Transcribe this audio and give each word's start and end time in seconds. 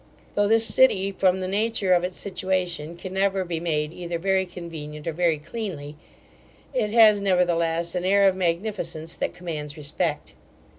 Though 0.33 0.47
this 0.47 0.65
city, 0.65 1.11
from 1.11 1.41
the 1.41 1.47
nature 1.47 1.93
of 1.93 2.03
its 2.03 2.17
situation, 2.17 2.95
can 2.97 3.13
never 3.13 3.45
be 3.45 3.59
made 3.59 3.93
either 3.93 4.17
very 4.17 4.47
convenient 4.47 5.05
or 5.05 5.11
very 5.13 5.37
cleanly, 5.37 5.95
it 6.73 6.89
has, 6.89 7.21
nevertheless, 7.21 7.93
an 7.93 8.03
air 8.03 8.27
of 8.27 8.35
magnificence 8.35 9.13
that 9.17 9.35
commands 9.35 9.77
respect. 9.77 10.33